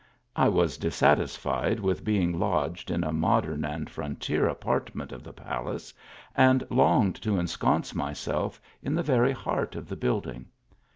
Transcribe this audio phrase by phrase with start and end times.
[0.35, 5.93] I was dissatisfied with being lodged in a modern and frontier apartment of the palace,
[6.35, 10.47] and longed to ensconce myself in the very heart of the building.